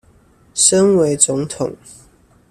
[0.55, 1.75] 身為總統